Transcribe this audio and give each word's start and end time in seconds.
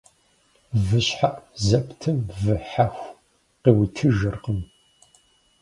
Вы 0.85 0.99
щхьэӀу 1.05 1.45
зэптым 1.65 2.17
вы 2.41 2.55
хьэху 2.69 3.09
къыуитыжыркъым. 3.61 4.59